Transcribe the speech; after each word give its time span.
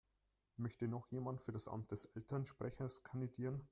Möchte 0.57 0.87
noch 0.87 1.05
jemand 1.11 1.43
für 1.43 1.51
das 1.51 1.67
Amt 1.67 1.91
des 1.91 2.05
Elternsprechers 2.05 3.03
kandidieren? 3.03 3.59